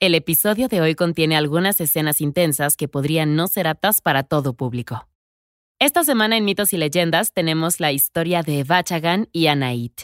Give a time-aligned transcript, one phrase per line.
[0.00, 4.54] El episodio de hoy contiene algunas escenas intensas que podrían no ser aptas para todo
[4.54, 5.08] público.
[5.80, 10.02] Esta semana en Mitos y Leyendas tenemos la historia de Vachagan y Anait.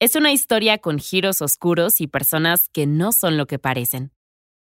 [0.00, 4.12] Es una historia con giros oscuros y personas que no son lo que parecen.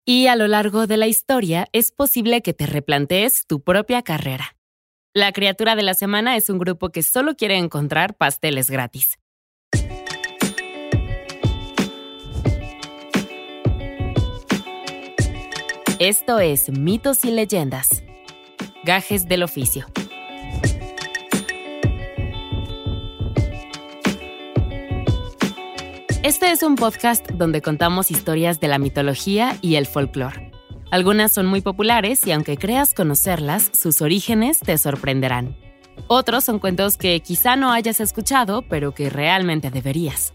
[0.06, 4.58] Y a lo largo de la historia es posible que te replantees tu propia carrera.
[5.14, 9.18] La criatura de la semana es un grupo que solo quiere encontrar pasteles gratis.
[16.06, 18.04] Esto es Mitos y Leyendas.
[18.84, 19.86] Gajes del oficio.
[26.22, 30.52] Este es un podcast donde contamos historias de la mitología y el folclore.
[30.92, 35.56] Algunas son muy populares y aunque creas conocerlas, sus orígenes te sorprenderán.
[36.08, 40.34] Otros son cuentos que quizá no hayas escuchado, pero que realmente deberías.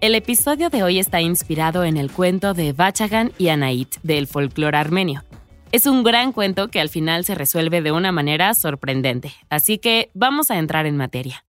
[0.00, 4.76] El episodio de hoy está inspirado en el cuento de Vachagan y Anait del folclore
[4.76, 5.24] armenio.
[5.72, 10.12] Es un gran cuento que al final se resuelve de una manera sorprendente, así que
[10.14, 11.44] vamos a entrar en materia.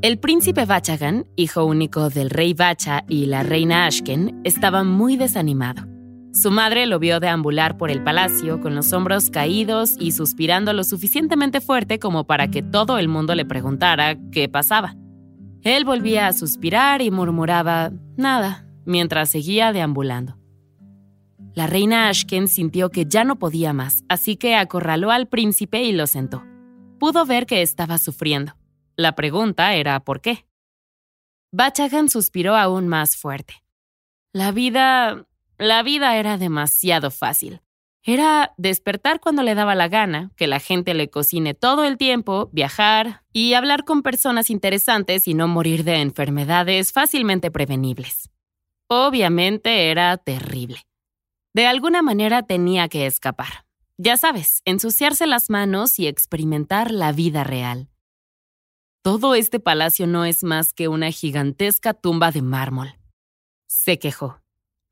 [0.00, 5.86] El príncipe Vachagan, hijo único del rey Vacha y la reina Ashken, estaba muy desanimado.
[6.32, 10.82] Su madre lo vio deambular por el palacio con los hombros caídos y suspirando lo
[10.82, 14.96] suficientemente fuerte como para que todo el mundo le preguntara qué pasaba.
[15.62, 20.38] Él volvía a suspirar y murmuraba nada mientras seguía deambulando.
[21.54, 25.92] La reina Ashken sintió que ya no podía más, así que acorraló al príncipe y
[25.92, 26.44] lo sentó.
[26.98, 28.56] Pudo ver que estaba sufriendo.
[28.96, 30.46] La pregunta era ¿por qué?
[31.52, 33.54] Bachagan suspiró aún más fuerte.
[34.32, 35.26] La vida...
[35.58, 37.60] la vida era demasiado fácil.
[38.02, 42.48] Era despertar cuando le daba la gana, que la gente le cocine todo el tiempo,
[42.52, 48.30] viajar y hablar con personas interesantes y no morir de enfermedades fácilmente prevenibles.
[48.86, 50.86] Obviamente era terrible.
[51.52, 53.66] De alguna manera tenía que escapar.
[53.98, 57.90] Ya sabes, ensuciarse las manos y experimentar la vida real.
[59.02, 62.94] Todo este palacio no es más que una gigantesca tumba de mármol.
[63.66, 64.40] Se quejó.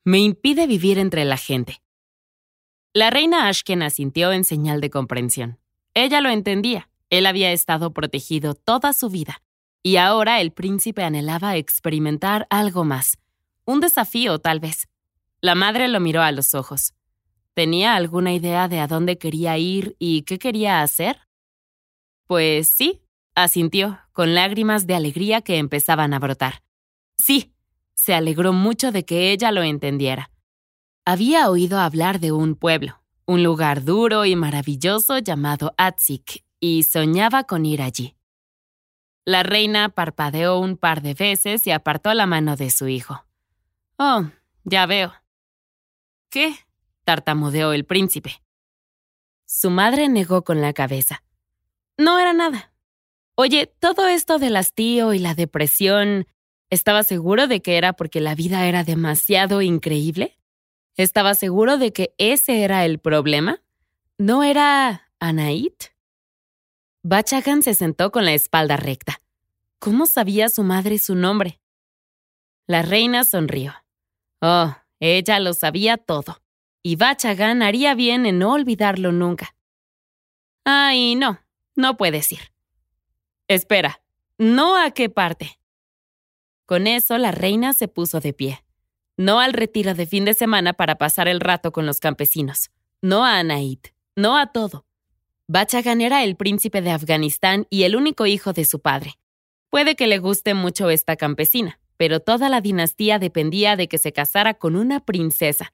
[0.05, 1.83] Me impide vivir entre la gente.
[2.95, 5.59] La reina Ashken asintió en señal de comprensión.
[5.95, 6.89] Ella lo entendía.
[7.11, 9.43] Él había estado protegido toda su vida.
[9.83, 13.19] Y ahora el príncipe anhelaba experimentar algo más.
[13.65, 14.89] Un desafío, tal vez.
[15.41, 16.95] La madre lo miró a los ojos.
[17.55, 21.19] ¿Tenía alguna idea de a dónde quería ir y qué quería hacer?
[22.27, 23.03] Pues sí,
[23.35, 26.63] asintió, con lágrimas de alegría que empezaban a brotar.
[27.17, 27.53] Sí,
[27.95, 30.31] se alegró mucho de que ella lo entendiera.
[31.11, 37.45] Había oído hablar de un pueblo, un lugar duro y maravilloso llamado Atzik, y soñaba
[37.45, 38.15] con ir allí.
[39.25, 43.25] La reina parpadeó un par de veces y apartó la mano de su hijo.
[43.97, 44.27] Oh,
[44.65, 45.15] ya veo.
[46.29, 46.55] ¿Qué?
[47.05, 48.43] tartamudeó el príncipe.
[49.47, 51.25] Su madre negó con la cabeza.
[51.97, 52.71] No era nada.
[53.35, 56.27] Oye, todo esto del hastío y la depresión,
[56.69, 60.38] ¿estaba seguro de que era porque la vida era demasiado increíble?
[60.99, 63.63] ¿Estaba seguro de que ese era el problema?
[64.19, 65.93] ¿No era Anait?
[67.05, 69.23] Bachagan se sentó con la espalda recta.
[69.79, 71.61] ¿Cómo sabía su madre su nombre?
[72.67, 73.75] La reina sonrió.
[74.41, 76.43] Oh, ella lo sabía todo.
[76.83, 79.55] Y Bachagan haría bien en no olvidarlo nunca.
[80.65, 81.39] Ay, no,
[81.77, 82.53] no puedes ir.
[83.47, 84.03] Espera,
[84.37, 85.61] ¿no a qué parte?
[86.67, 88.65] Con eso la reina se puso de pie
[89.19, 92.71] no al retiro de fin de semana para pasar el rato con los campesinos,
[93.03, 94.87] no a Anait, no a todo.
[95.49, 99.19] Bachagan era el príncipe de Afganistán y el único hijo de su padre.
[99.71, 104.13] Puede que le guste mucho esta campesina, pero toda la dinastía dependía de que se
[104.13, 105.73] casara con una princesa.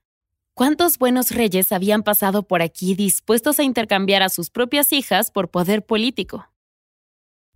[0.55, 5.51] ¿Cuántos buenos reyes habían pasado por aquí dispuestos a intercambiar a sus propias hijas por
[5.51, 6.49] poder político?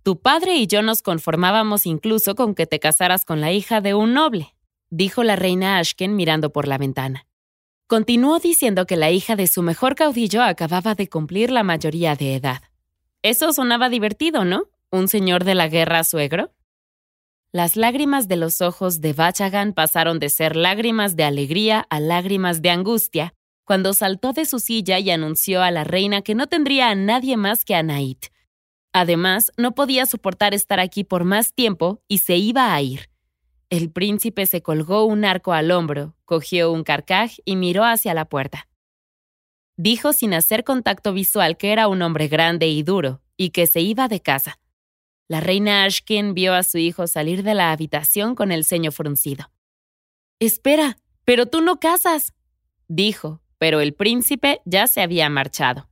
[0.03, 3.95] Tu padre y yo nos conformábamos incluso con que te casaras con la hija de
[3.95, 4.53] un noble,
[4.89, 7.25] dijo la reina Ashken mirando por la ventana.
[7.87, 12.35] Continuó diciendo que la hija de su mejor caudillo acababa de cumplir la mayoría de
[12.35, 12.61] edad.
[13.23, 14.69] Eso sonaba divertido, ¿no?
[14.91, 16.51] ¿Un señor de la guerra suegro?
[17.51, 22.61] Las lágrimas de los ojos de Vachagan pasaron de ser lágrimas de alegría a lágrimas
[22.61, 23.33] de angustia
[23.65, 27.37] cuando saltó de su silla y anunció a la reina que no tendría a nadie
[27.37, 28.27] más que a Nait.
[28.93, 33.09] Además, no podía soportar estar aquí por más tiempo y se iba a ir.
[33.69, 38.25] El príncipe se colgó un arco al hombro, cogió un carcaj y miró hacia la
[38.25, 38.67] puerta.
[39.77, 43.81] Dijo sin hacer contacto visual que era un hombre grande y duro y que se
[43.81, 44.59] iba de casa.
[45.27, 49.51] La reina Ashkin vio a su hijo salir de la habitación con el ceño fruncido.
[50.39, 52.33] Espera, pero tú no casas,
[52.87, 55.87] dijo, pero el príncipe ya se había marchado.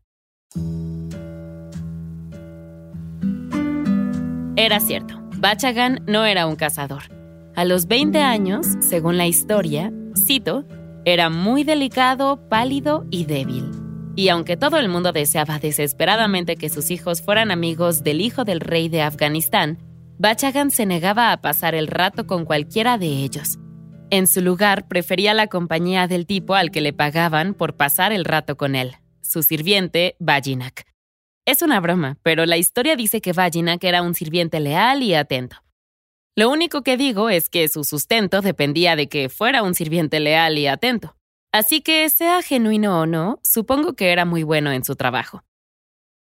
[4.56, 7.17] Era cierto, Bachagan no era un cazador.
[7.58, 10.64] A los 20 años, según la historia, cito,
[11.06, 13.72] era muy delicado, pálido y débil.
[14.16, 18.60] Y aunque todo el mundo deseaba desesperadamente que sus hijos fueran amigos del hijo del
[18.60, 19.80] rey de Afganistán,
[20.20, 23.58] Bachagan se negaba a pasar el rato con cualquiera de ellos.
[24.12, 28.24] En su lugar, prefería la compañía del tipo al que le pagaban por pasar el
[28.24, 30.86] rato con él, su sirviente, Bajinak.
[31.44, 35.58] Es una broma, pero la historia dice que Bajinak era un sirviente leal y atento.
[36.38, 40.60] Lo único que digo es que su sustento dependía de que fuera un sirviente leal
[40.60, 41.16] y atento.
[41.52, 45.44] Así que, sea genuino o no, supongo que era muy bueno en su trabajo.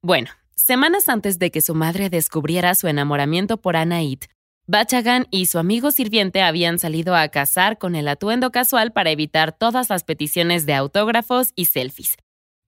[0.02, 4.20] Bueno, semanas antes de que su madre descubriera su enamoramiento por Anaid,
[4.66, 9.52] Bachagan y su amigo sirviente habían salido a cazar con el atuendo casual para evitar
[9.52, 12.16] todas las peticiones de autógrafos y selfies.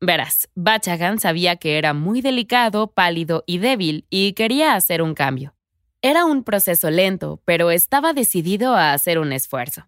[0.02, 5.54] Verás, Bachagan sabía que era muy delicado, pálido y débil y quería hacer un cambio.
[6.04, 9.86] Era un proceso lento, pero estaba decidido a hacer un esfuerzo.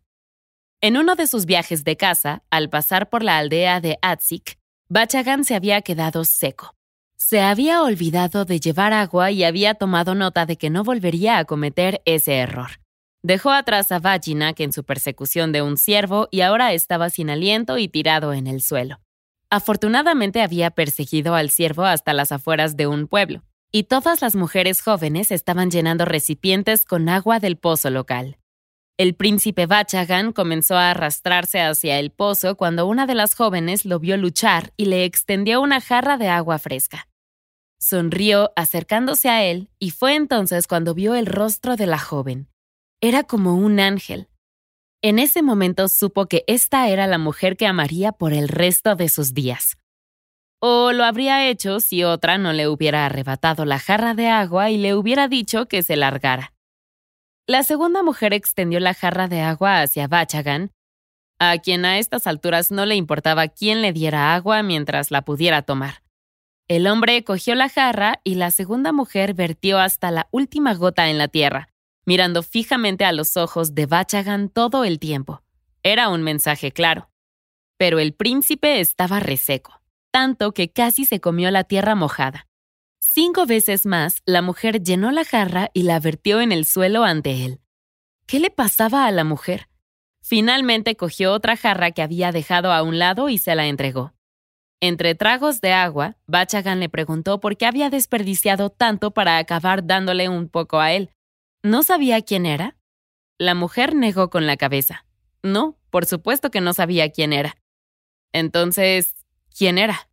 [0.81, 4.59] En uno de sus viajes de caza, al pasar por la aldea de Atzik,
[4.89, 6.77] Bachagan se había quedado seco.
[7.17, 11.47] Se había olvidado de llevar agua y había tomado nota de que no volvería a
[11.47, 12.81] cometer ese error.
[13.25, 17.77] Dejó atrás a Vaginak en su persecución de un ciervo y ahora estaba sin aliento
[17.77, 19.01] y tirado en el suelo.
[19.51, 23.43] Afortunadamente había perseguido al ciervo hasta las afueras de un pueblo,
[23.75, 28.39] y todas las mujeres jóvenes estaban llenando recipientes con agua del pozo local.
[28.97, 33.99] El príncipe Bachagan comenzó a arrastrarse hacia el pozo cuando una de las jóvenes lo
[33.99, 37.09] vio luchar y le extendió una jarra de agua fresca.
[37.81, 42.47] Sonrió acercándose a él y fue entonces cuando vio el rostro de la joven.
[43.01, 44.29] Era como un ángel.
[45.03, 49.09] En ese momento supo que esta era la mujer que amaría por el resto de
[49.09, 49.79] sus días.
[50.67, 54.79] O lo habría hecho si otra no le hubiera arrebatado la jarra de agua y
[54.79, 56.55] le hubiera dicho que se largara.
[57.47, 60.73] La segunda mujer extendió la jarra de agua hacia Bachagan,
[61.39, 65.61] a quien a estas alturas no le importaba quién le diera agua mientras la pudiera
[65.61, 66.03] tomar.
[66.67, 71.19] El hombre cogió la jarra y la segunda mujer vertió hasta la última gota en
[71.19, 71.69] la tierra,
[72.07, 75.43] mirando fijamente a los ojos de Bachagan todo el tiempo.
[75.83, 77.11] Era un mensaje claro.
[77.77, 79.84] Pero el príncipe estaba reseco,
[80.15, 82.47] tanto que casi se comió la tierra mojada.
[83.01, 87.45] Cinco veces más, la mujer llenó la jarra y la vertió en el suelo ante
[87.45, 87.59] él.
[88.25, 89.69] ¿Qué le pasaba a la mujer?
[90.23, 94.15] Finalmente cogió otra jarra que había dejado a un lado y se la entregó.
[94.81, 100.29] Entre tragos de agua, Bachagan le preguntó por qué había desperdiciado tanto para acabar dándole
[100.29, 101.11] un poco a él.
[101.65, 102.77] ¿No sabía quién era?
[103.37, 105.07] La mujer negó con la cabeza.
[105.43, 107.57] No, por supuesto que no sabía quién era.
[108.33, 109.14] Entonces,
[109.57, 110.09] ¿quién era?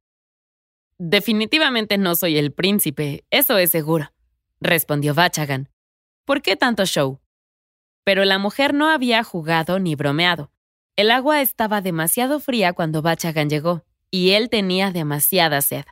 [0.98, 4.12] Definitivamente no soy el príncipe, eso es seguro,
[4.60, 5.70] respondió Bachagan.
[6.26, 7.20] ¿Por qué tanto show?
[8.04, 10.52] Pero la mujer no había jugado ni bromeado.
[10.96, 15.86] El agua estaba demasiado fría cuando Bachagan llegó, y él tenía demasiada sed.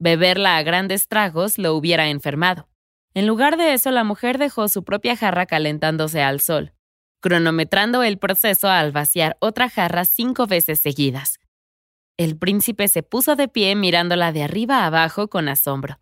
[0.00, 2.68] Beberla a grandes tragos lo hubiera enfermado.
[3.14, 6.72] En lugar de eso, la mujer dejó su propia jarra calentándose al sol,
[7.20, 11.37] cronometrando el proceso al vaciar otra jarra cinco veces seguidas.
[12.18, 16.00] El príncipe se puso de pie mirándola de arriba abajo con asombro.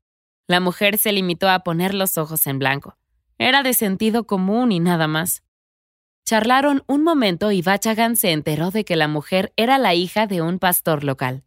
[0.49, 2.97] La mujer se limitó a poner los ojos en blanco.
[3.37, 5.43] Era de sentido común y nada más.
[6.25, 10.41] Charlaron un momento y Bachagan se enteró de que la mujer era la hija de
[10.41, 11.45] un pastor local.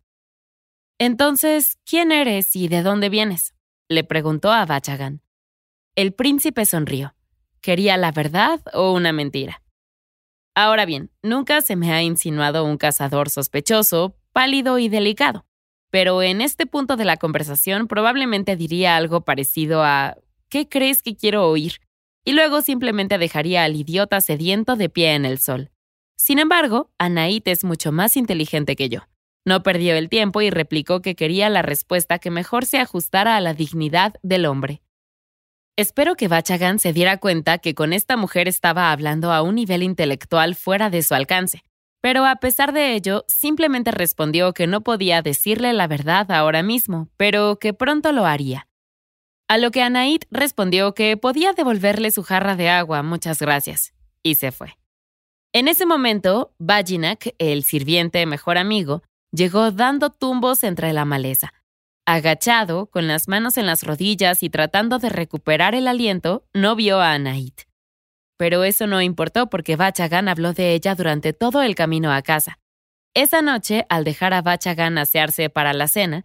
[0.99, 3.55] Entonces, ¿quién eres y de dónde vienes?
[3.87, 5.23] le preguntó a Bachagan.
[5.95, 7.15] El príncipe sonrió.
[7.59, 9.63] ¿Quería la verdad o una mentira?
[10.53, 15.45] Ahora bien, nunca se me ha insinuado un cazador sospechoso, pálido y delicado.
[15.91, 20.17] Pero en este punto de la conversación probablemente diría algo parecido a
[20.49, 21.81] ¿qué crees que quiero oír?
[22.25, 25.71] Y luego simplemente dejaría al idiota sediento de pie en el sol.
[26.15, 29.07] Sin embargo, Anait es mucho más inteligente que yo.
[29.45, 33.41] No perdió el tiempo y replicó que quería la respuesta que mejor se ajustara a
[33.41, 34.81] la dignidad del hombre.
[35.77, 39.81] Espero que Bachagan se diera cuenta que con esta mujer estaba hablando a un nivel
[39.81, 41.63] intelectual fuera de su alcance,
[42.01, 47.09] pero a pesar de ello, simplemente respondió que no podía decirle la verdad ahora mismo,
[47.17, 48.67] pero que pronto lo haría.
[49.47, 54.35] A lo que Anaid respondió que podía devolverle su jarra de agua, muchas gracias, y
[54.35, 54.77] se fue.
[55.53, 59.01] En ese momento, Vajinak, el sirviente mejor amigo,
[59.31, 61.53] llegó dando tumbos entre la maleza.
[62.05, 66.99] Agachado, con las manos en las rodillas y tratando de recuperar el aliento, no vio
[66.99, 67.53] a Anaid.
[68.39, 72.57] Pero eso no importó porque Bachagan habló de ella durante todo el camino a casa.
[73.13, 76.23] Esa noche, al dejar a Bachagan asearse para la cena,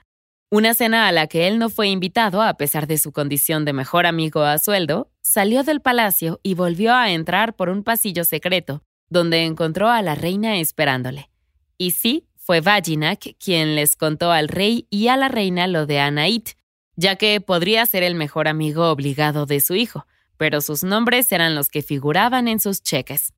[0.49, 3.73] una cena a la que él no fue invitado a pesar de su condición de
[3.73, 8.85] mejor amigo a sueldo, salió del palacio y volvió a entrar por un pasillo secreto,
[9.09, 11.31] donde encontró a la reina esperándole.
[11.79, 15.99] Y sí, fue Vajinak quien les contó al rey y a la reina lo de
[15.99, 16.51] Anait,
[16.95, 21.55] ya que podría ser el mejor amigo obligado de su hijo, pero sus nombres eran
[21.55, 23.33] los que figuraban en sus cheques.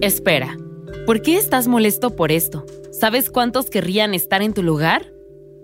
[0.00, 0.56] Espera,
[1.06, 2.66] ¿por qué estás molesto por esto?
[2.92, 5.10] ¿Sabes cuántos querrían estar en tu lugar?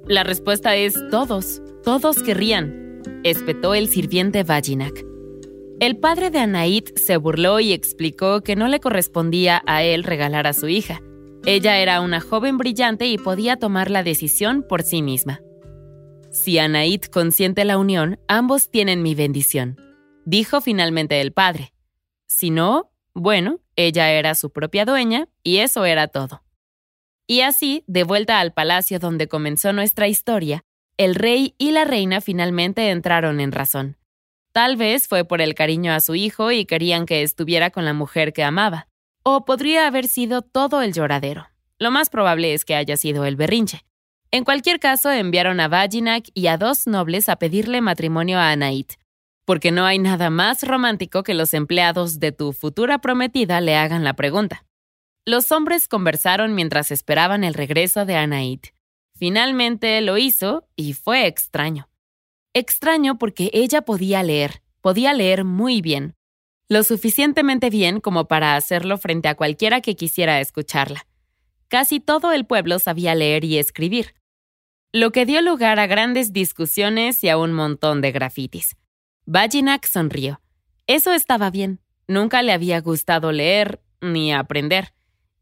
[0.07, 5.05] La respuesta es todos, todos querrían, espetó el sirviente Vajinak.
[5.79, 10.47] El padre de Anaid se burló y explicó que no le correspondía a él regalar
[10.47, 11.01] a su hija.
[11.47, 15.41] Ella era una joven brillante y podía tomar la decisión por sí misma.
[16.31, 19.77] Si Anaid consiente la unión, ambos tienen mi bendición,
[20.25, 21.73] dijo finalmente el padre.
[22.27, 26.45] Si no, bueno, ella era su propia dueña y eso era todo.
[27.27, 30.65] Y así, de vuelta al palacio donde comenzó nuestra historia,
[30.97, 33.97] el rey y la reina finalmente entraron en razón.
[34.53, 37.93] Tal vez fue por el cariño a su hijo y querían que estuviera con la
[37.93, 38.87] mujer que amaba.
[39.25, 41.49] O podría haber sido todo el lloradero.
[41.79, 43.85] Lo más probable es que haya sido el berrinche.
[44.33, 48.95] En cualquier caso, enviaron a Vajinak y a dos nobles a pedirle matrimonio a Anait,
[49.45, 54.05] porque no hay nada más romántico que los empleados de tu futura prometida le hagan
[54.05, 54.65] la pregunta.
[55.27, 58.69] Los hombres conversaron mientras esperaban el regreso de Anait.
[59.19, 61.89] Finalmente lo hizo y fue extraño.
[62.55, 66.15] Extraño porque ella podía leer, podía leer muy bien,
[66.69, 71.07] lo suficientemente bien como para hacerlo frente a cualquiera que quisiera escucharla.
[71.67, 74.15] Casi todo el pueblo sabía leer y escribir,
[74.93, 78.77] lo que dio lugar a grandes discusiones y a un montón de grafitis.
[79.25, 80.41] Vajinak sonrió.
[80.87, 81.81] Eso estaba bien.
[82.09, 84.93] Nunca le había gustado leer ni aprender.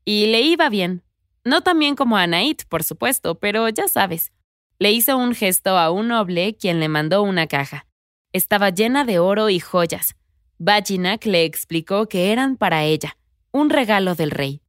[0.05, 1.03] Y le iba bien.
[1.45, 4.33] No tan bien como a Anaid, por supuesto, pero ya sabes,
[4.79, 7.87] le hizo un gesto a un noble quien le mandó una caja.
[8.35, 10.15] Estaba llena de oro y joyas.
[10.59, 13.17] Vajinak le explicó que eran para ella,
[13.51, 14.61] un regalo del rey.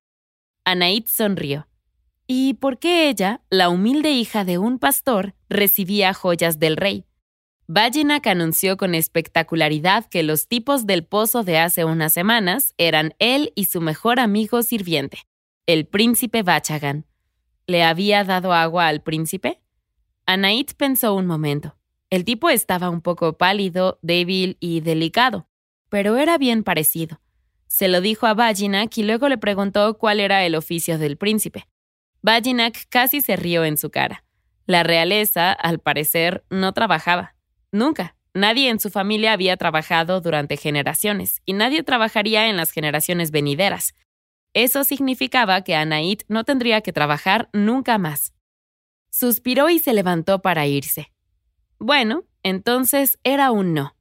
[0.64, 1.69] Anaid sonrió.
[2.32, 7.08] ¿Y por qué ella, la humilde hija de un pastor, recibía joyas del rey?
[7.66, 13.52] Vajinak anunció con espectacularidad que los tipos del pozo de hace unas semanas eran él
[13.56, 15.22] y su mejor amigo sirviente,
[15.66, 17.08] el príncipe Vachagan.
[17.66, 19.60] ¿Le había dado agua al príncipe?
[20.28, 21.78] Anaid pensó un momento.
[22.12, 25.48] El tipo estaba un poco pálido, débil y delicado,
[25.90, 27.22] pero era bien parecido.
[27.66, 31.66] Se lo dijo a Vajinak y luego le preguntó cuál era el oficio del príncipe.
[32.22, 34.24] Vajinak casi se rió en su cara.
[34.66, 37.36] La realeza, al parecer, no trabajaba.
[37.72, 38.16] Nunca.
[38.34, 43.96] Nadie en su familia había trabajado durante generaciones, y nadie trabajaría en las generaciones venideras.
[44.54, 48.34] Eso significaba que Anaid no tendría que trabajar nunca más.
[49.10, 51.12] Suspiró y se levantó para irse.
[51.80, 53.96] Bueno, entonces era un no.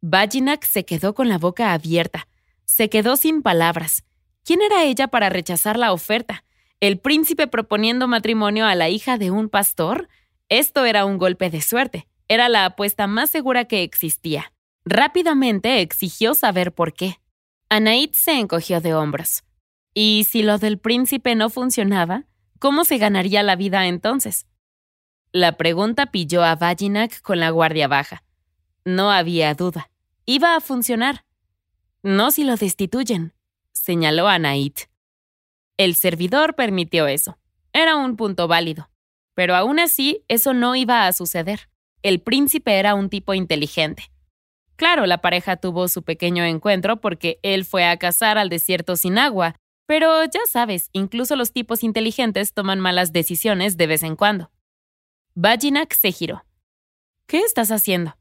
[0.00, 2.28] Vajinak se quedó con la boca abierta.
[2.64, 4.04] Se quedó sin palabras.
[4.44, 6.44] ¿Quién era ella para rechazar la oferta?
[6.80, 10.08] ¿El príncipe proponiendo matrimonio a la hija de un pastor?
[10.48, 12.08] Esto era un golpe de suerte.
[12.26, 14.52] Era la apuesta más segura que existía.
[14.86, 17.20] Rápidamente exigió saber por qué.
[17.68, 19.44] Anaid se encogió de hombros.
[19.92, 22.24] ¿Y si lo del príncipe no funcionaba?
[22.58, 24.46] ¿Cómo se ganaría la vida entonces?
[25.32, 28.24] La pregunta pilló a Vajinak con la guardia baja.
[28.86, 29.90] No había duda.
[30.24, 31.26] Iba a funcionar.
[32.02, 33.34] No si lo destituyen,
[33.72, 34.74] señaló Anaid.
[35.80, 37.38] El servidor permitió eso.
[37.72, 38.90] Era un punto válido.
[39.34, 41.70] Pero aún así, eso no iba a suceder.
[42.02, 44.10] El príncipe era un tipo inteligente.
[44.76, 49.18] Claro, la pareja tuvo su pequeño encuentro porque él fue a cazar al desierto sin
[49.18, 49.56] agua
[49.90, 54.52] pero ya sabes, incluso los tipos inteligentes toman malas decisiones de vez en cuando.
[55.34, 56.44] Vajinak se giró.
[57.26, 58.16] ¿Qué estás haciendo?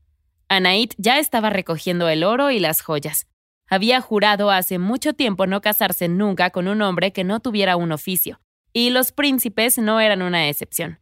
[0.48, 3.28] Anaid ya estaba recogiendo el oro y las joyas.
[3.70, 7.92] Había jurado hace mucho tiempo no casarse nunca con un hombre que no tuviera un
[7.92, 8.42] oficio,
[8.74, 11.00] y los príncipes no eran una excepción.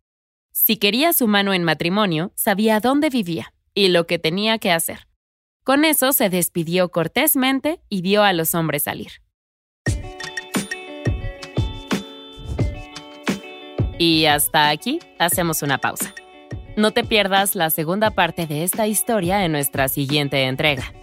[0.52, 5.08] Si quería su mano en matrimonio, sabía dónde vivía y lo que tenía que hacer.
[5.64, 9.12] Con eso se despidió cortésmente y vio a los hombres salir.
[13.98, 16.14] Y hasta aquí hacemos una pausa.
[16.76, 20.94] No te pierdas la segunda parte de esta historia en nuestra siguiente entrega.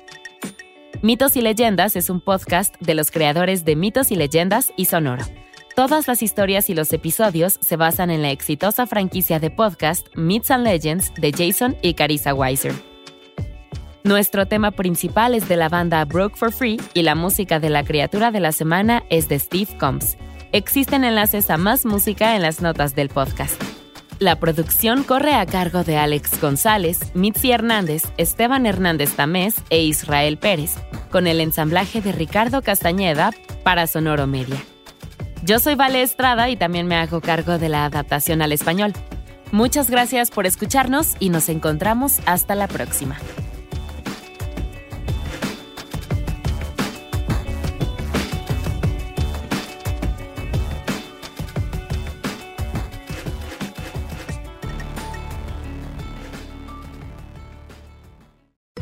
[1.04, 5.22] Mitos y Leyendas es un podcast de los creadores de Mitos y Leyendas y Sonoro.
[5.76, 10.50] Todas las historias y los episodios se basan en la exitosa franquicia de podcast Myths
[10.50, 12.72] and Legends de Jason y Carissa Weiser.
[14.02, 17.84] Nuestro tema principal es de la banda Broke for Free y la música de la
[17.84, 20.16] criatura de la semana es de Steve Combs.
[20.52, 23.62] Existen enlaces a más música en las notas del podcast.
[24.20, 30.38] La producción corre a cargo de Alex González, Mitzi Hernández, Esteban Hernández Tamés e Israel
[30.38, 30.76] Pérez,
[31.14, 33.30] con el ensamblaje de Ricardo Castañeda
[33.62, 34.60] para Sonoro Media.
[35.44, 38.92] Yo soy Vale Estrada y también me hago cargo de la adaptación al español.
[39.52, 43.16] Muchas gracias por escucharnos y nos encontramos hasta la próxima.